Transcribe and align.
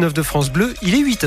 9 0.00 0.12
de 0.12 0.22
France 0.24 0.50
Bleu, 0.50 0.74
il 0.82 0.96
est 0.96 0.98
8 0.98 1.22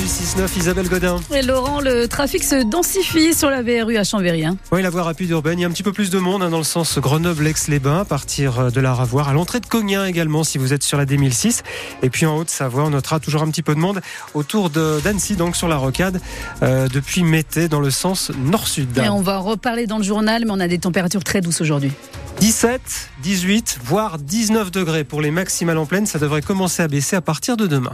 du 0.00 0.06
6-9, 0.06 0.56
Isabelle 0.58 0.88
Godin. 0.88 1.20
Et 1.34 1.42
Laurent, 1.42 1.80
le 1.80 2.06
trafic 2.08 2.42
se 2.44 2.62
densifie 2.64 3.34
sur 3.34 3.50
la 3.50 3.62
VRU 3.62 3.96
à 3.96 4.04
Chambéry. 4.04 4.44
hein. 4.44 4.56
Oui, 4.70 4.80
la 4.82 4.90
voie 4.90 5.02
rapide 5.02 5.30
urbaine, 5.30 5.58
il 5.58 5.62
y 5.62 5.64
a 5.64 5.68
un 5.68 5.70
petit 5.70 5.82
peu 5.82 5.92
plus 5.92 6.10
de 6.10 6.18
monde 6.18 6.42
hein, 6.42 6.50
dans 6.50 6.58
le 6.58 6.64
sens 6.64 6.98
Grenoble-Aix-les-Bains, 6.98 8.00
à 8.00 8.04
partir 8.04 8.70
de 8.72 8.80
la 8.80 8.94
Ravoire, 8.94 9.28
à 9.28 9.32
l'entrée 9.32 9.60
de 9.60 9.66
Cognin 9.66 10.06
également 10.06 10.44
si 10.44 10.58
vous 10.58 10.72
êtes 10.72 10.82
sur 10.82 10.98
la 10.98 11.04
D1006. 11.04 11.60
Et 12.02 12.10
puis 12.10 12.26
en 12.26 12.36
Haute-Savoie, 12.38 12.84
on 12.84 12.90
notera 12.90 13.20
toujours 13.20 13.42
un 13.42 13.50
petit 13.50 13.62
peu 13.62 13.74
de 13.74 13.80
monde 13.80 14.00
autour 14.34 14.70
de- 14.70 15.00
d'Annecy, 15.04 15.36
donc 15.36 15.56
sur 15.56 15.68
la 15.68 15.76
rocade, 15.76 16.20
euh, 16.62 16.88
depuis 16.88 17.22
Mété 17.22 17.68
dans 17.68 17.80
le 17.80 17.90
sens 17.90 18.30
nord-sud. 18.36 18.96
Et 18.98 19.08
on 19.08 19.20
va 19.22 19.40
en 19.40 19.42
reparler 19.42 19.86
dans 19.86 19.98
le 19.98 20.04
journal, 20.04 20.42
mais 20.46 20.52
on 20.52 20.60
a 20.60 20.68
des 20.68 20.78
températures 20.78 21.24
très 21.24 21.40
douces 21.40 21.60
aujourd'hui. 21.60 21.92
17, 22.40 22.80
18, 23.22 23.78
voire 23.84 24.18
19 24.18 24.70
degrés 24.70 25.04
pour 25.04 25.20
les 25.20 25.30
maximales 25.30 25.78
en 25.78 25.86
pleine. 25.86 26.06
Ça 26.06 26.18
devrait 26.18 26.42
commencer 26.42 26.82
à 26.82 26.88
baisser 26.88 27.14
à 27.16 27.20
partir 27.20 27.56
de 27.56 27.66
demain. 27.66 27.92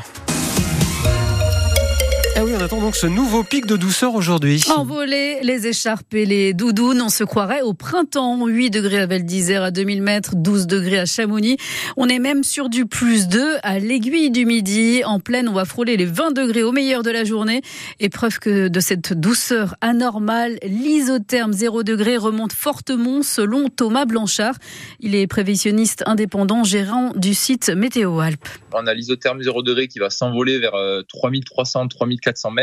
Attend 2.69 2.83
donc 2.83 2.97
ce 2.97 3.07
nouveau 3.07 3.45
pic 3.45 3.65
de 3.65 3.79
douceur 3.79 4.15
aujourd'hui. 4.15 4.63
Envolés, 4.77 5.39
les 5.43 5.67
écharpes 5.67 6.13
et 6.13 6.27
les 6.27 6.53
doudounes, 6.53 7.01
on 7.01 7.09
se 7.09 7.25
croirait 7.25 7.63
au 7.63 7.73
printemps. 7.73 8.47
8 8.47 8.69
degrés 8.69 8.99
à 8.99 9.07
Val 9.07 9.25
d'Isère 9.25 9.63
à 9.63 9.71
2000 9.71 10.03
mètres, 10.03 10.33
12 10.35 10.67
degrés 10.67 10.99
à 10.99 11.07
Chamonix. 11.07 11.57
On 11.97 12.11
est 12.11 12.19
même 12.19 12.45
sur 12.45 12.69
du 12.69 12.85
plus 12.85 13.27
2 13.27 13.57
à 13.63 13.79
l'aiguille 13.79 14.31
du 14.31 14.45
midi. 14.45 15.01
En 15.07 15.19
pleine, 15.19 15.49
on 15.49 15.55
va 15.55 15.65
frôler 15.65 15.97
les 15.97 16.05
20 16.05 16.33
degrés 16.33 16.63
au 16.63 16.71
meilleur 16.71 17.03
de 17.03 17.11
la 17.11 17.25
journée. 17.25 17.63
Et 18.01 18.11
preuve 18.11 18.39
que 18.39 18.69
de 18.69 18.81
cette 18.81 19.15
douceur 19.15 19.75
anormale, 19.81 20.59
l'isotherme 20.63 21.55
0 21.55 21.85
degré 21.85 22.19
remonte 22.19 22.53
fortement 22.53 23.23
selon 23.23 23.71
Thomas 23.71 24.05
Blanchard. 24.05 24.57
Il 25.01 25.15
est 25.15 25.27
prévisionniste 25.27 26.03
indépendant, 26.05 26.65
gérant 26.65 27.13
du 27.17 27.33
site 27.33 27.71
Météo 27.71 28.21
Alpes. 28.21 28.47
On 28.75 28.87
a 28.87 28.93
l'isotherme 28.93 29.41
0 29.41 29.63
degré 29.63 29.89
qui 29.89 30.01
va 30.01 30.11
s'envoler 30.11 30.59
vers 30.59 30.75
euh, 30.75 31.01
3300, 31.09 31.89
3400 31.89 32.51
mètres. 32.51 32.58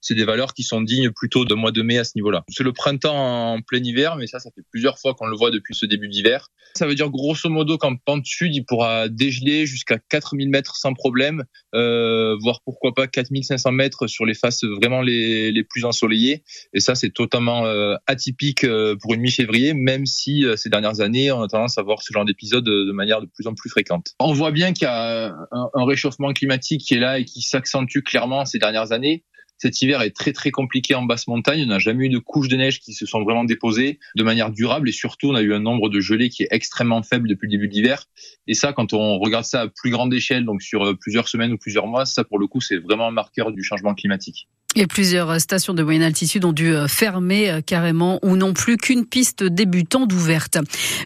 C'est 0.00 0.14
des 0.14 0.24
valeurs 0.24 0.54
qui 0.54 0.62
sont 0.62 0.80
dignes 0.80 1.10
plutôt 1.10 1.44
de 1.44 1.54
mois 1.54 1.72
de 1.72 1.82
mai 1.82 1.98
à 1.98 2.04
ce 2.04 2.12
niveau-là. 2.16 2.44
C'est 2.48 2.62
le 2.62 2.72
printemps 2.72 3.52
en 3.54 3.62
plein 3.62 3.82
hiver, 3.82 4.16
mais 4.16 4.26
ça, 4.26 4.38
ça 4.38 4.50
fait 4.54 4.62
plusieurs 4.70 4.98
fois 4.98 5.14
qu'on 5.14 5.26
le 5.26 5.36
voit 5.36 5.50
depuis 5.50 5.74
ce 5.74 5.86
début 5.86 6.08
d'hiver. 6.08 6.48
Ça 6.76 6.86
veut 6.86 6.94
dire 6.94 7.10
grosso 7.10 7.48
modo 7.48 7.78
qu'en 7.78 7.96
pente 7.96 8.26
sud, 8.26 8.54
il 8.54 8.64
pourra 8.64 9.08
dégeler 9.08 9.66
jusqu'à 9.66 9.98
4000 9.98 10.48
mètres 10.48 10.76
sans 10.76 10.92
problème, 10.92 11.44
euh, 11.74 12.36
voire 12.40 12.60
pourquoi 12.64 12.94
pas 12.94 13.06
4500 13.06 13.72
mètres 13.72 14.06
sur 14.06 14.24
les 14.24 14.34
faces 14.34 14.64
vraiment 14.64 15.00
les, 15.00 15.50
les 15.50 15.64
plus 15.64 15.84
ensoleillées. 15.84 16.44
Et 16.74 16.80
ça, 16.80 16.94
c'est 16.94 17.10
totalement 17.10 17.66
euh, 17.66 17.96
atypique 18.06 18.64
euh, 18.64 18.96
pour 19.00 19.14
une 19.14 19.20
mi-février, 19.20 19.74
même 19.74 20.06
si 20.06 20.44
ces 20.56 20.68
dernières 20.68 21.00
années, 21.00 21.32
on 21.32 21.42
a 21.42 21.48
tendance 21.48 21.78
à 21.78 21.82
voir 21.82 22.02
ce 22.02 22.12
genre 22.12 22.24
d'épisode 22.24 22.64
de, 22.64 22.92
manière 22.92 23.20
de 23.20 23.26
plus 23.26 23.46
en 23.46 23.54
plus 23.54 23.70
fréquente. 23.70 24.14
On 24.20 24.32
voit 24.32 24.52
bien 24.52 24.72
qu'il 24.72 24.84
y 24.84 24.90
a 24.90 25.34
un 25.50 25.84
réchauffement 25.84 26.32
climatique 26.32 26.82
qui 26.82 26.94
est 26.94 26.98
là 26.98 27.18
et 27.18 27.24
qui 27.24 27.42
s'accentue 27.42 28.00
clairement 28.00 28.44
ces 28.44 28.58
dernières 28.58 28.92
années. 28.92 29.24
Cet 29.58 29.82
hiver 29.82 30.02
est 30.02 30.10
très 30.10 30.32
très 30.32 30.50
compliqué 30.50 30.94
en 30.94 31.02
basse 31.02 31.26
montagne. 31.26 31.62
On 31.64 31.66
n'a 31.66 31.78
jamais 31.78 32.06
eu 32.06 32.08
de 32.08 32.18
couches 32.18 32.48
de 32.48 32.56
neige 32.56 32.80
qui 32.80 32.92
se 32.92 33.06
sont 33.06 33.22
vraiment 33.22 33.44
déposées 33.44 33.98
de 34.16 34.22
manière 34.22 34.50
durable 34.50 34.88
et 34.88 34.92
surtout 34.92 35.30
on 35.30 35.34
a 35.34 35.42
eu 35.42 35.52
un 35.52 35.60
nombre 35.60 35.88
de 35.88 36.00
gelées 36.00 36.28
qui 36.28 36.44
est 36.44 36.48
extrêmement 36.50 37.02
faible 37.02 37.28
depuis 37.28 37.46
le 37.46 37.52
début 37.52 37.68
de 37.68 37.74
l'hiver. 37.74 38.04
Et 38.46 38.54
ça, 38.54 38.72
quand 38.72 38.92
on 38.92 39.18
regarde 39.18 39.44
ça 39.44 39.62
à 39.62 39.68
plus 39.68 39.90
grande 39.90 40.14
échelle, 40.14 40.44
donc 40.44 40.62
sur 40.62 40.84
euh, 40.84 40.94
plusieurs 40.94 41.28
semaines 41.28 41.52
ou 41.52 41.58
plusieurs 41.58 41.86
mois, 41.86 42.06
ça 42.06 42.24
pour 42.24 42.38
le 42.38 42.46
coup 42.46 42.60
c'est 42.60 42.78
vraiment 42.78 43.08
un 43.08 43.12
marqueur 43.12 43.52
du 43.52 43.62
changement 43.62 43.94
climatique. 43.94 44.48
Et 44.76 44.86
plusieurs 44.86 45.40
stations 45.40 45.72
de 45.72 45.82
moyenne 45.82 46.02
altitude 46.02 46.44
ont 46.44 46.52
dû 46.52 46.74
fermer 46.88 47.50
euh, 47.50 47.60
carrément 47.60 48.18
ou 48.22 48.36
non 48.36 48.52
plus 48.52 48.76
qu'une 48.76 49.06
piste 49.06 49.42
débutante 49.42 50.12
ouverte. 50.12 50.58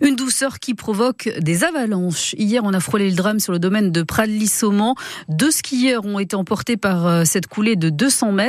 Une 0.02 0.16
douceur 0.16 0.58
qui 0.58 0.74
provoque 0.74 1.30
des 1.38 1.64
avalanches. 1.64 2.34
Hier, 2.36 2.62
on 2.64 2.74
a 2.74 2.80
frôlé 2.80 3.08
le 3.08 3.14
drame 3.14 3.38
sur 3.38 3.52
le 3.52 3.58
domaine 3.58 3.92
de 3.92 4.02
Pradly-Saumon. 4.02 4.94
Deux 5.28 5.52
skieurs 5.52 6.04
ont 6.04 6.18
été 6.18 6.34
emportés 6.34 6.76
par 6.76 7.06
euh, 7.06 7.24
cette 7.24 7.46
coulée 7.46 7.76
de 7.76 7.88
200 7.88 8.32
mètres. 8.32 8.41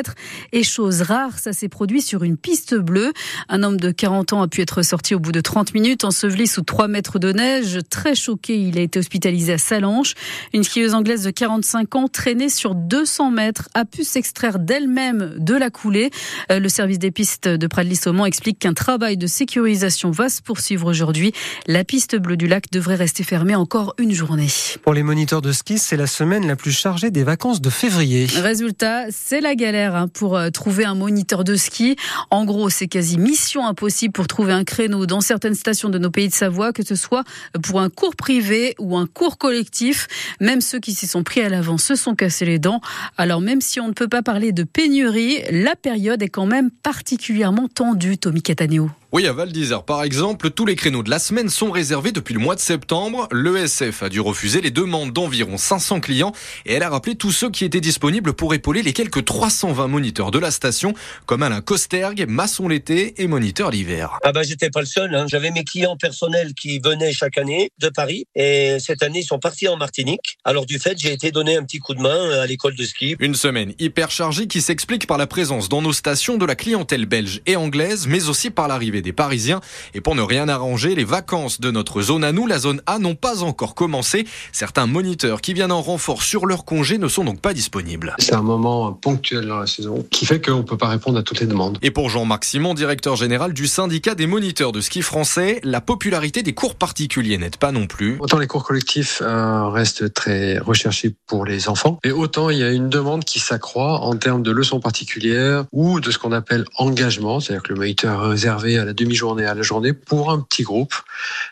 Et 0.52 0.64
chose 0.64 1.02
rare, 1.02 1.40
ça 1.40 1.54
s'est 1.54 1.70
produit 1.70 2.02
sur 2.02 2.24
une 2.24 2.38
piste 2.38 2.76
bleue. 2.76 3.14
Un 3.50 3.64
homme 3.64 3.78
de 3.80 3.92
40 3.92 4.34
ans 4.34 4.42
a 4.42 4.48
pu 4.48 4.62
être 4.62 4.82
sorti 4.82 5.16
au 5.16 5.20
bout 5.20 5.32
de 5.32 5.42
30 5.42 5.74
minutes, 5.74 6.04
enseveli 6.04 6.48
sous 6.48 6.62
3 6.62 6.88
mètres 6.88 7.20
de 7.20 7.32
neige. 7.32 7.80
Très 7.90 8.16
choqué, 8.16 8.58
il 8.58 8.78
a 8.78 8.82
été 8.82 9.00
hospitalisé 9.00 9.54
à 9.54 9.58
Salanches. 9.58 10.14
Une 10.54 10.64
skieuse 10.64 10.94
anglaise 10.94 11.24
de 11.24 11.32
45 11.32 11.96
ans, 11.96 12.08
traînée 12.08 12.50
sur 12.50 12.76
200 12.76 13.32
mètres, 13.32 13.70
a 13.74 13.86
pu 13.86 14.04
s'extraire 14.04 14.60
d'elle-même 14.60 15.36
de 15.38 15.56
la 15.56 15.70
coulée. 15.70 16.12
Euh, 16.52 16.60
Le 16.60 16.70
service 16.70 17.00
des 17.00 17.12
pistes 17.12 17.48
de 17.48 17.68
Pradly-Saumon 17.68 18.26
explique 18.26 18.60
qu'un 18.60 18.74
travail 18.74 19.18
de 19.18 19.28
sécurisation 19.28 20.12
va 20.12 20.30
se 20.30 20.42
poursuivre 20.42 20.90
aujourd'hui. 20.90 21.34
La 21.68 21.84
piste 21.84 22.16
bleue 22.16 22.38
du 22.38 22.48
lac 22.48 22.66
devrait 22.72 22.96
rester 22.96 23.24
fermée 23.24 23.56
encore 23.56 23.94
une 23.98 24.14
journée. 24.14 24.48
Pour 24.84 24.94
les 24.94 25.04
moniteurs 25.04 25.42
de 25.42 25.52
ski, 25.52 25.78
c'est 25.78 25.98
la 25.98 26.08
semaine 26.08 26.48
la 26.48 26.56
plus 26.56 26.72
chargée 26.72 27.12
des 27.12 27.24
vacances 27.24 27.62
de 27.62 27.70
février. 27.70 28.28
Résultat, 28.38 29.06
c'est 29.12 29.42
la 29.42 29.56
galère 29.56 29.83
hein, 29.92 30.08
pour 30.08 30.38
euh, 30.38 30.50
trouver 30.50 30.86
un 30.86 30.96
moniteur 30.96 31.44
de 31.44 31.56
ski. 31.56 31.96
En 32.30 32.46
gros, 32.46 32.70
c'est 32.70 32.88
quasi 32.88 33.18
mission 33.18 33.68
impossible 33.68 34.14
pour 34.14 34.28
trouver 34.28 34.54
un 34.54 34.64
créneau 34.64 35.06
dans 35.06 35.22
certaines 35.22 35.56
stations 35.56 35.90
de 35.90 35.98
nos 35.98 36.10
pays 36.10 36.28
de 36.28 36.34
Savoie, 36.34 36.74
que 36.74 36.86
ce 36.86 36.96
soit 36.96 37.24
pour 37.62 37.82
un 37.82 37.90
cours 37.90 38.16
privé 38.16 38.76
ou 38.80 38.98
un 38.98 39.08
cours 39.08 39.38
collectif. 39.38 40.08
Même 40.40 40.62
ceux 40.62 40.80
qui 40.80 40.94
s'y 40.94 41.08
sont 41.08 41.24
pris 41.24 41.42
à 41.42 41.50
l'avant 41.50 41.78
se 41.78 41.96
sont 41.96 42.16
cassés 42.16 42.46
les 42.46 42.60
dents. 42.60 42.82
Alors 43.18 43.42
même 43.42 43.62
si 43.62 43.80
on 43.80 43.88
ne 43.88 43.94
peut 43.94 44.08
pas 44.08 44.22
parler 44.22 44.52
de 44.52 44.64
pénurie, 44.64 45.42
la 45.52 45.76
période 45.76 46.22
est 46.22 46.30
quand 46.30 46.46
même 46.46 46.72
particulièrement 46.72 47.68
tendue, 47.68 48.18
Tommy 48.18 48.42
Cataneo. 48.42 48.90
Oui, 49.16 49.28
à 49.28 49.32
Val 49.32 49.52
d'Isère, 49.52 49.84
par 49.84 50.02
exemple, 50.02 50.50
tous 50.50 50.66
les 50.66 50.76
créneaux 50.76 51.04
de 51.04 51.12
la 51.12 51.20
semaine 51.20 51.48
sont 51.48 51.70
réservés 51.70 52.12
depuis 52.12 52.34
le 52.34 52.40
mois 52.40 52.56
de 52.56 52.60
septembre. 52.60 53.28
L'ESF 53.32 54.02
a 54.02 54.10
dû 54.10 54.20
refuser 54.20 54.60
les 54.60 54.72
demandes 54.72 55.14
d'environ 55.14 55.60
500 55.60 56.00
clients 56.00 56.32
et 56.66 56.74
elle 56.74 56.82
a 56.82 56.90
rappelé 56.90 57.14
tous 57.14 57.32
ceux 57.32 57.52
qui 57.52 57.64
étaient 57.64 57.80
disponibles 57.80 58.34
pour 58.34 58.56
épauler 58.56 58.82
les 58.82 58.92
quelques 58.92 59.24
320 59.24 59.88
moniteurs 59.88 60.32
de 60.32 60.40
la 60.40 60.50
station, 60.50 60.96
comme 61.28 61.44
Alain 61.44 61.62
Costergue, 61.62 62.26
maçon 62.28 62.68
l'été 62.68 63.22
et 63.22 63.28
moniteur 63.28 63.70
l'hiver. 63.70 64.18
Ah 64.24 64.32
bah 64.32 64.42
j'étais 64.42 64.72
pas 64.72 64.80
le 64.80 64.88
seul. 64.88 65.14
hein. 65.14 65.28
J'avais 65.30 65.52
mes 65.52 65.64
clients 65.64 65.96
personnels 65.96 66.56
qui 66.56 66.80
venaient 66.80 67.14
chaque 67.14 67.38
année 67.38 67.70
de 67.80 67.90
Paris 67.90 68.26
et 68.34 68.78
cette 68.80 69.04
année 69.04 69.20
ils 69.20 69.28
sont 69.28 69.38
partis 69.38 69.68
en 69.68 69.78
Martinique. 69.78 70.40
Alors 70.44 70.66
du 70.66 70.80
fait 70.80 70.98
j'ai 70.98 71.14
été 71.14 71.30
donner 71.30 71.56
un 71.56 71.64
petit 71.64 71.78
coup 71.78 71.94
de 71.94 72.02
main 72.02 72.32
à 72.42 72.48
l'école 72.48 72.76
de 72.76 72.84
ski. 72.84 73.16
Une 73.20 73.36
semaine 73.36 73.76
hyper 73.78 74.10
chargée 74.10 74.48
qui 74.48 74.60
s'explique 74.60 75.06
par 75.06 75.20
la 75.20 75.28
présence 75.28 75.70
dans 75.70 75.84
nos 75.84 75.94
stations 75.94 76.38
de 76.40 76.48
la 76.48 76.56
clientèle 76.56 77.06
belge 77.06 77.42
et 77.46 77.56
anglaise, 77.56 78.08
mais 78.08 78.28
aussi 78.28 78.50
par 78.50 78.68
l'arrivée 78.68 79.03
des 79.04 79.14
Parisiens. 79.14 79.62
Et 79.94 80.02
pour 80.02 80.16
ne 80.16 80.24
rien 80.24 80.50
arranger, 80.50 80.96
les 80.96 81.04
vacances 81.04 81.62
de 81.62 81.70
notre 81.70 82.02
zone 82.02 82.24
à 82.24 82.32
nous, 82.32 82.48
la 82.48 82.58
zone 82.58 82.82
A, 82.88 82.98
n'ont 82.98 83.14
pas 83.14 83.44
encore 83.44 83.76
commencé. 83.76 84.26
Certains 84.52 84.88
moniteurs 84.88 85.42
qui 85.42 85.54
viennent 85.54 85.72
en 85.72 85.82
renfort 85.82 86.24
sur 86.24 86.48
leur 86.48 86.66
congé 86.66 86.98
ne 86.98 87.08
sont 87.08 87.24
donc 87.24 87.40
pas 87.40 87.54
disponibles. 87.54 88.16
C'est 88.18 88.34
un 88.34 88.42
moment 88.42 88.94
ponctuel 88.94 89.48
dans 89.48 89.60
la 89.60 89.68
saison 89.68 90.04
qui 90.10 90.26
fait 90.26 90.42
qu'on 90.42 90.58
ne 90.58 90.62
peut 90.64 90.78
pas 90.78 90.88
répondre 90.88 91.20
à 91.20 91.24
toutes 91.24 91.40
les 91.40 91.46
demandes. 91.46 91.78
Et 91.82 91.92
pour 91.92 92.10
Jean-Marc 92.10 92.46
Simon, 92.46 92.74
directeur 92.74 93.16
général 93.16 93.54
du 93.54 93.68
syndicat 93.68 94.16
des 94.16 94.28
moniteurs 94.28 94.72
de 94.72 94.82
ski 94.82 95.02
français, 95.02 95.60
la 95.64 95.82
popularité 95.82 96.42
des 96.42 96.54
cours 96.54 96.76
particuliers 96.76 97.38
n'aide 97.38 97.58
pas 97.58 97.72
non 97.72 97.88
plus. 97.88 98.18
Autant 98.20 98.40
les 98.40 98.48
cours 98.48 98.64
collectifs 98.64 99.22
euh, 99.22 99.68
restent 99.68 100.14
très 100.14 100.58
recherchés 100.58 101.14
pour 101.28 101.46
les 101.46 101.70
enfants, 101.70 102.00
et 102.04 102.12
autant 102.12 102.50
il 102.50 102.60
y 102.60 102.64
a 102.64 102.72
une 102.72 102.90
demande 102.90 103.24
qui 103.26 103.40
s'accroît 103.40 104.00
en 104.02 104.16
termes 104.16 104.44
de 104.44 104.52
leçons 104.52 104.80
particulières 104.80 105.66
ou 105.72 106.00
de 106.00 106.12
ce 106.12 106.18
qu'on 106.18 106.32
appelle 106.32 106.66
engagement, 106.78 107.40
c'est-à-dire 107.40 107.64
que 107.64 107.74
le 107.74 107.80
moniteur 107.80 108.24
est 108.24 108.30
réservé 108.30 108.78
à 108.78 108.86
la 108.86 108.93
demi-journée, 108.94 109.46
à 109.46 109.54
la 109.54 109.62
journée 109.62 109.94
pour 109.94 110.32
un 110.32 110.40
petit 110.40 110.64
groupe. 110.64 110.94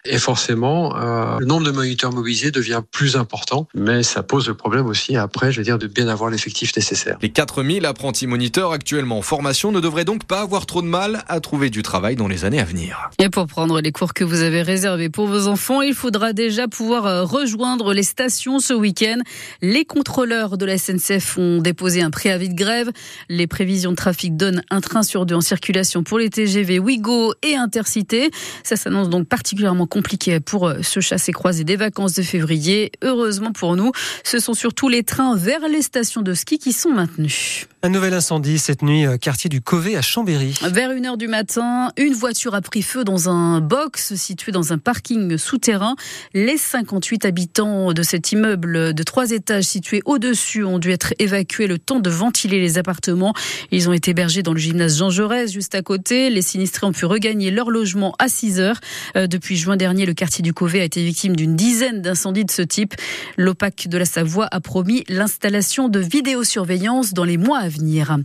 Et 0.05 0.17
forcément, 0.17 0.95
euh, 0.95 1.37
le 1.39 1.45
nombre 1.45 1.65
de 1.65 1.71
moniteurs 1.71 2.11
mobilisés 2.11 2.51
devient 2.51 2.81
plus 2.91 3.15
important, 3.15 3.67
mais 3.73 4.03
ça 4.03 4.23
pose 4.23 4.47
le 4.47 4.55
problème 4.55 4.87
aussi 4.87 5.15
après, 5.17 5.51
je 5.51 5.57
veux 5.59 5.63
dire, 5.63 5.77
de 5.77 5.87
bien 5.87 6.07
avoir 6.07 6.29
l'effectif 6.29 6.75
nécessaire. 6.75 7.17
Les 7.21 7.29
4000 7.29 7.85
apprentis 7.85 8.27
moniteurs 8.27 8.71
actuellement 8.71 9.19
en 9.19 9.21
formation 9.21 9.71
ne 9.71 9.79
devraient 9.79 10.05
donc 10.05 10.25
pas 10.25 10.41
avoir 10.41 10.65
trop 10.65 10.81
de 10.81 10.87
mal 10.87 11.23
à 11.27 11.39
trouver 11.39 11.69
du 11.69 11.83
travail 11.83 12.15
dans 12.15 12.27
les 12.27 12.45
années 12.45 12.59
à 12.59 12.63
venir. 12.63 13.09
Et 13.19 13.29
pour 13.29 13.47
prendre 13.47 13.81
les 13.81 13.91
cours 13.91 14.13
que 14.13 14.23
vous 14.23 14.41
avez 14.41 14.61
réservés 14.61 15.09
pour 15.09 15.27
vos 15.27 15.47
enfants, 15.47 15.81
il 15.81 15.93
faudra 15.93 16.33
déjà 16.33 16.67
pouvoir 16.67 17.05
euh, 17.05 17.23
rejoindre 17.23 17.93
les 17.93 18.03
stations 18.03 18.59
ce 18.59 18.73
week-end. 18.73 19.17
Les 19.61 19.85
contrôleurs 19.85 20.57
de 20.57 20.65
la 20.65 20.77
SNCF 20.77 21.37
ont 21.37 21.59
déposé 21.61 22.01
un 22.01 22.11
préavis 22.11 22.49
de 22.49 22.55
grève. 22.55 22.91
Les 23.29 23.47
prévisions 23.47 23.91
de 23.91 23.95
trafic 23.95 24.35
donnent 24.35 24.63
un 24.69 24.81
train 24.81 25.03
sur 25.03 25.25
deux 25.25 25.35
en 25.35 25.41
circulation 25.41 26.03
pour 26.03 26.17
les 26.17 26.29
TGV 26.29 26.79
Ouigo 26.79 27.20
et 27.41 27.55
Intercité. 27.55 28.31
Ça 28.63 28.75
s'annonce 28.75 29.09
donc 29.09 29.27
particulièrement 29.27 29.87
compliqué 29.87 30.39
pour 30.39 30.67
euh, 30.67 30.81
se 30.81 30.99
chasser 30.99 31.31
croiser 31.31 31.63
des 31.63 31.75
vacances 31.75 32.13
de 32.13 32.21
février. 32.21 32.91
Heureusement 33.03 33.51
pour 33.51 33.75
nous, 33.75 33.91
ce 34.23 34.39
sont 34.39 34.53
surtout 34.53 34.89
les 34.89 35.03
trains 35.03 35.35
vers 35.35 35.67
les 35.67 35.81
stations 35.81 36.21
de 36.21 36.33
ski 36.33 36.57
qui 36.57 36.73
sont 36.73 36.91
maintenus. 36.91 37.67
Un 37.83 37.89
nouvel 37.89 38.13
incendie 38.13 38.59
cette 38.59 38.83
nuit, 38.83 39.05
euh, 39.05 39.17
quartier 39.17 39.49
du 39.49 39.59
Covet 39.59 39.95
à 39.95 40.01
Chambéry. 40.01 40.53
Vers 40.61 40.91
1h 40.91 41.17
du 41.17 41.27
matin, 41.27 41.91
une 41.97 42.13
voiture 42.13 42.53
a 42.53 42.61
pris 42.61 42.83
feu 42.83 43.03
dans 43.03 43.29
un 43.29 43.59
box 43.59 44.13
situé 44.15 44.51
dans 44.51 44.71
un 44.71 44.77
parking 44.77 45.37
souterrain. 45.37 45.95
Les 46.33 46.57
58 46.57 47.25
habitants 47.25 47.93
de 47.93 48.03
cet 48.03 48.31
immeuble 48.31 48.93
de 48.93 49.03
trois 49.03 49.31
étages 49.31 49.63
situé 49.63 50.01
au-dessus 50.05 50.63
ont 50.63 50.77
dû 50.77 50.91
être 50.91 51.13
évacués 51.17 51.67
le 51.67 51.79
temps 51.79 51.99
de 51.99 52.09
ventiler 52.09 52.59
les 52.59 52.77
appartements. 52.77 53.33
Ils 53.71 53.89
ont 53.89 53.93
été 53.93 54.11
hébergés 54.11 54.43
dans 54.43 54.53
le 54.53 54.59
gymnase 54.59 54.97
Jean 54.97 55.09
Jaurès 55.09 55.51
juste 55.51 55.73
à 55.73 55.81
côté. 55.81 56.29
Les 56.29 56.41
sinistrés 56.41 56.85
ont 56.85 56.91
pu 56.91 57.05
regagner 57.11 57.51
leur 57.51 57.69
logement 57.69 58.15
à 58.19 58.29
6 58.29 58.59
heures. 58.59 58.79
Euh, 59.17 59.27
Depuis 59.27 59.57
juin 59.57 59.75
dernier, 59.75 60.05
le 60.05 60.13
quartier 60.13 60.41
du 60.41 60.53
Covet 60.53 60.79
a 60.79 60.85
été 60.85 61.03
victime 61.03 61.35
d'une 61.35 61.55
dizaine 61.55 62.01
d'incendies 62.01 62.45
de 62.45 62.51
ce 62.51 62.61
type. 62.61 62.95
L'OPAC 63.37 63.87
de 63.89 63.97
la 63.97 64.05
Savoie 64.05 64.47
a 64.49 64.61
promis 64.61 65.03
l'installation 65.09 65.89
de 65.89 65.99
vidéosurveillance 65.99 67.13
dans 67.13 67.25
les 67.25 67.37
mois 67.37 67.59
à 67.59 67.67
venir. 67.67 68.17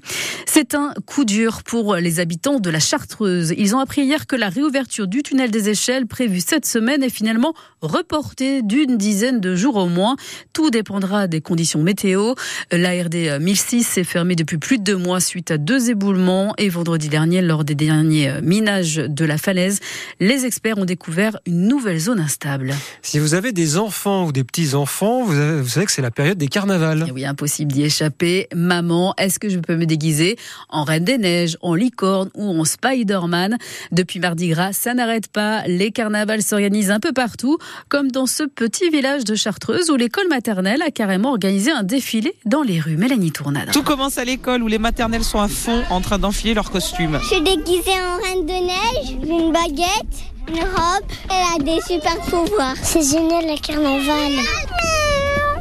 C'est 0.46 0.74
un 0.74 0.94
coup 1.04 1.24
dur 1.24 1.62
pour 1.64 1.96
les 1.96 2.20
habitants 2.20 2.60
de 2.60 2.70
la 2.70 2.78
Chartreuse. 2.78 3.52
Ils 3.58 3.74
ont 3.74 3.80
appris 3.80 4.02
hier 4.02 4.26
que 4.26 4.36
la 4.36 4.48
réouverture 4.48 5.08
du 5.08 5.22
tunnel 5.22 5.50
des 5.50 5.68
échelles 5.68 6.06
prévue 6.06 6.40
cette 6.40 6.64
semaine 6.64 7.02
est 7.02 7.10
finalement 7.10 7.54
reportée 7.80 8.62
d'une 8.62 8.96
dizaine 8.96 9.40
de 9.40 9.56
jours 9.56 9.76
au 9.76 9.88
moins. 9.88 10.16
Tout 10.52 10.70
dépendra 10.70 11.26
des 11.26 11.40
conditions 11.40 11.82
météo. 11.82 12.34
L'ARD 12.70 13.40
1006 13.40 13.98
est 13.98 14.04
fermée 14.04 14.36
depuis 14.36 14.58
plus 14.58 14.78
de 14.78 14.84
deux 14.84 14.96
mois 14.96 15.20
suite 15.20 15.50
à 15.50 15.58
deux 15.58 15.90
éboulements 15.90 16.54
et 16.56 16.68
vendredi 16.68 17.08
dernier, 17.08 17.42
lors 17.42 17.64
des 17.64 17.74
derniers 17.74 18.40
minages 18.42 18.75
de 18.82 19.25
la 19.25 19.38
falaise, 19.38 19.81
les 20.20 20.44
experts 20.46 20.78
ont 20.78 20.84
découvert 20.84 21.38
une 21.46 21.69
nouvelle 21.69 21.99
zone 21.99 22.20
instable. 22.20 22.75
Si 23.02 23.19
vous 23.19 23.34
avez 23.34 23.52
des 23.52 23.76
enfants 23.78 24.26
ou 24.26 24.32
des 24.32 24.44
petits-enfants, 24.44 25.25
vous, 25.25 25.37
avez- 25.38 25.61
vous 25.61 25.69
savez 25.69 25.87
que 25.87 25.93
c'est 25.93 26.02
la 26.02 26.11
période 26.11 26.38
des 26.38 26.49
carnavals. 26.49 27.05
Et 27.08 27.12
oui, 27.12 27.25
impossible 27.25 27.73
d'y 27.73 27.84
échapper. 27.84 28.49
Maman, 28.55 29.14
est-ce 29.19 29.38
que 29.38 29.49
je 29.49 29.58
peux 29.58 29.76
me 29.76 29.87
déguiser 29.87 30.37
en 30.69 30.84
Reine 30.84 31.05
des 31.05 31.19
Neiges, 31.19 31.56
en 31.61 31.75
licorne 31.75 32.31
ou 32.34 32.49
en 32.61 32.64
Spider-Man? 32.64 33.58
Depuis 33.93 34.20
Mardi 34.20 34.49
Gras, 34.49 34.73
ça 34.73 34.94
n'arrête 34.94 35.28
pas. 35.28 35.62
Les 35.67 35.90
carnavals 35.90 36.43
s'organisent 36.43 36.90
un 36.90 37.00
peu 37.00 37.12
partout, 37.12 37.58
comme 37.88 38.11
dans 38.11 38.26
ce 38.26 38.43
petit 38.44 38.88
village 38.90 39.25
de 39.25 39.34
Chartreuse 39.34 39.90
où 39.90 39.96
l'école 39.96 40.28
maternelle 40.28 40.82
a 40.82 40.90
carrément 40.90 41.31
organisé 41.31 41.70
un 41.70 41.82
défilé 41.82 42.34
dans 42.44 42.62
les 42.62 42.81
rues. 42.81 42.96
Mélanie 42.96 43.32
Tournade. 43.32 43.70
Tout 43.73 43.82
commence 43.82 44.19
à 44.19 44.25
l'école 44.25 44.62
où 44.62 44.69
les 44.69 44.78
maternelles 44.78 45.25
sont 45.25 45.40
à 45.40 45.49
fond 45.49 45.82
en 45.90 46.00
train 46.00 46.19
d'enfiler 46.19 46.55
leurs 46.55 46.70
costumes. 46.70 47.19
Je 47.23 47.26
suis 47.34 47.43
déguisée 47.43 47.90
en 47.90 48.23
reine 48.23 48.46
de 48.46 48.65
neige, 48.66 49.16
une 49.22 49.52
baguette, 49.52 50.16
une 50.48 50.60
robe, 50.60 51.04
elle 51.30 51.60
a 51.60 51.62
des 51.62 51.80
super 51.82 52.16
pouvoirs. 52.28 52.74
C'est 52.82 53.02
génial 53.02 53.44
le 53.46 53.60
carnaval. 53.60 54.32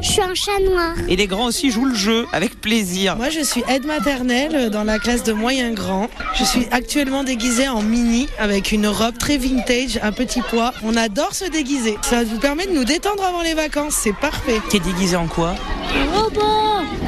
Je 0.02 0.12
suis 0.12 0.20
un 0.20 0.34
chat 0.34 0.60
noir. 0.60 0.92
Et 1.08 1.16
les 1.16 1.26
grands 1.26 1.46
aussi 1.46 1.70
jouent 1.70 1.86
le 1.86 1.94
jeu 1.94 2.26
avec 2.32 2.60
plaisir. 2.60 3.16
Moi, 3.16 3.30
je 3.30 3.40
suis 3.40 3.64
aide 3.68 3.86
maternelle 3.86 4.70
dans 4.70 4.84
la 4.84 4.98
classe 4.98 5.24
de 5.24 5.32
moyen 5.32 5.72
grand. 5.72 6.08
Je 6.34 6.44
suis 6.44 6.66
actuellement 6.70 7.24
déguisée 7.24 7.68
en 7.68 7.82
mini 7.82 8.28
avec 8.38 8.72
une 8.72 8.86
robe 8.86 9.18
très 9.18 9.36
vintage, 9.36 9.98
un 10.02 10.12
petit 10.12 10.42
pois. 10.42 10.72
On 10.84 10.96
adore 10.96 11.34
se 11.34 11.46
déguiser. 11.46 11.96
Ça 12.02 12.24
vous 12.24 12.38
permet 12.38 12.66
de 12.66 12.72
nous 12.72 12.84
détendre 12.84 13.24
avant 13.24 13.42
les 13.42 13.54
vacances. 13.54 13.94
C'est 13.94 14.14
parfait. 14.14 14.60
T'es 14.68 14.78
déguisé 14.78 15.16
en 15.16 15.26
quoi? 15.26 15.54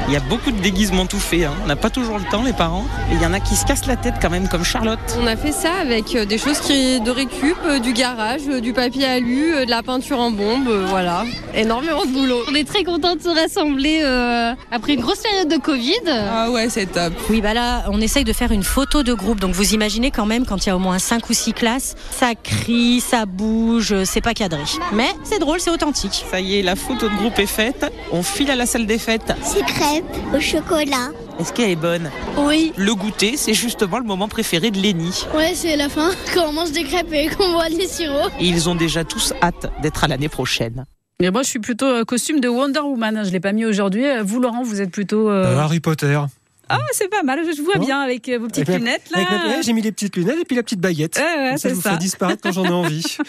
Il 0.09 0.13
y 0.13 0.15
a 0.15 0.21
beaucoup 0.21 0.49
de 0.49 0.59
déguisements 0.59 1.05
tout 1.05 1.19
faits. 1.19 1.43
hein. 1.43 1.53
On 1.63 1.67
n'a 1.67 1.75
pas 1.75 1.91
toujours 1.91 2.17
le 2.17 2.23
temps, 2.31 2.41
les 2.41 2.51
parents. 2.51 2.83
Et 3.11 3.13
il 3.15 3.21
y 3.21 3.25
en 3.27 3.33
a 3.33 3.39
qui 3.39 3.55
se 3.55 3.63
cassent 3.63 3.85
la 3.85 3.95
tête 3.95 4.15
quand 4.19 4.31
même, 4.31 4.47
comme 4.49 4.63
Charlotte. 4.63 4.97
On 5.21 5.27
a 5.27 5.35
fait 5.37 5.51
ça 5.51 5.71
avec 5.79 6.15
euh, 6.15 6.25
des 6.25 6.39
choses 6.39 6.57
qui 6.61 6.99
de 6.99 7.11
récup, 7.11 7.55
euh, 7.63 7.77
du 7.77 7.93
garage, 7.93 8.41
euh, 8.49 8.59
du 8.59 8.73
papier 8.73 9.05
alu, 9.05 9.53
de 9.65 9.69
la 9.69 9.83
peinture 9.83 10.17
en 10.19 10.31
bombe, 10.31 10.67
voilà. 10.87 11.25
Énormément 11.53 12.05
de 12.05 12.11
boulot. 12.11 12.39
On 12.49 12.55
est 12.55 12.67
très 12.67 12.83
contents 12.83 13.15
de 13.15 13.21
se 13.21 13.29
rassembler 13.29 14.01
euh, 14.03 14.53
après 14.71 14.95
une 14.95 15.01
grosse 15.01 15.19
période 15.19 15.47
de 15.47 15.57
Covid. 15.57 15.93
Ah 16.07 16.49
ouais, 16.49 16.69
c'est 16.69 16.87
top. 16.87 17.13
Oui, 17.29 17.41
bah 17.41 17.53
là, 17.53 17.83
on 17.91 18.01
essaye 18.01 18.23
de 18.23 18.33
faire 18.33 18.51
une 18.51 18.63
photo 18.63 19.03
de 19.03 19.13
groupe. 19.13 19.39
Donc 19.39 19.53
vous 19.53 19.75
imaginez 19.75 20.09
quand 20.09 20.25
même, 20.25 20.43
quand 20.43 20.65
il 20.65 20.69
y 20.69 20.71
a 20.71 20.75
au 20.75 20.79
moins 20.79 20.97
5 20.97 21.29
ou 21.29 21.33
6 21.33 21.53
classes, 21.53 21.95
ça 22.09 22.33
crie, 22.33 22.99
ça 22.99 23.27
bouge, 23.27 23.93
c'est 24.05 24.21
pas 24.21 24.33
cadré. 24.33 24.63
Mais 24.91 25.09
c'est 25.23 25.37
drôle, 25.39 25.59
c'est 25.59 25.69
authentique. 25.69 26.25
Ça 26.31 26.39
y 26.39 26.57
est, 26.57 26.63
la 26.63 26.75
photo 26.75 27.07
de 27.09 27.15
groupe 27.15 27.37
est 27.37 27.45
faite. 27.45 27.85
On 28.11 28.23
file 28.23 28.49
à 28.49 28.55
la 28.55 28.65
salle 28.65 28.87
des 28.87 28.97
fêtes. 28.97 29.33
C'est 29.43 29.65
au 30.35 30.39
chocolat. 30.39 31.09
Est-ce 31.39 31.53
qu'elle 31.53 31.69
est 31.71 31.75
bonne? 31.75 32.09
Oui. 32.37 32.73
Le 32.77 32.93
goûter, 32.95 33.37
c'est 33.37 33.53
justement 33.53 33.97
le 33.99 34.03
moment 34.05 34.27
préféré 34.27 34.71
de 34.71 34.79
Lenny. 34.79 35.25
Ouais, 35.35 35.53
c'est 35.55 35.75
la 35.77 35.89
fin, 35.89 36.11
quand 36.33 36.47
on 36.47 36.51
mange 36.53 36.71
des 36.71 36.83
crêpes 36.83 37.13
et 37.13 37.29
qu'on 37.29 37.51
boit 37.51 37.69
des 37.69 37.87
sirops. 37.87 38.31
Et 38.39 38.45
ils 38.47 38.67
ont 38.69 38.75
déjà 38.75 39.03
tous 39.03 39.33
hâte 39.41 39.71
d'être 39.81 40.03
à 40.03 40.07
l'année 40.07 40.29
prochaine. 40.29 40.85
Et 41.21 41.29
moi, 41.31 41.43
je 41.43 41.49
suis 41.49 41.59
plutôt 41.59 41.85
euh, 41.85 42.03
costume 42.05 42.39
de 42.39 42.47
Wonder 42.47 42.79
Woman. 42.79 43.23
Je 43.25 43.31
l'ai 43.31 43.39
pas 43.41 43.51
mis 43.51 43.65
aujourd'hui. 43.65 44.05
Euh, 44.05 44.23
Vous, 44.23 44.39
Laurent, 44.39 44.63
vous 44.63 44.79
êtes 44.81 44.91
plutôt. 44.91 45.29
euh, 45.29 45.45
Euh, 45.55 45.59
Harry 45.59 45.79
Potter. 45.81 46.17
Ah, 46.71 46.77
c'est 46.93 47.09
pas 47.09 47.23
mal. 47.23 47.39
Je 47.43 47.61
vois 47.61 47.73
Oh. 47.77 47.79
bien 47.79 47.99
avec 47.99 48.29
vos 48.29 48.47
petites 48.47 48.69
Avec 48.69 48.79
lunettes 48.81 49.09
là. 49.13 49.19
ouais, 49.21 49.63
J'ai 49.63 49.73
mis 49.73 49.81
les 49.81 49.91
petites 49.91 50.15
lunettes 50.15 50.37
et 50.39 50.45
puis 50.45 50.55
la 50.55 50.61
petite 50.63 50.79
baguette. 50.79 51.17
Ouais, 51.17 51.57
ça, 51.57 51.67
je 51.69 51.73
vous 51.73 51.81
ça. 51.81 51.95
disparaître 51.97 52.41
quand 52.43 52.51
j'en 52.51 52.63
ai 52.65 52.69
envie. 52.69 53.03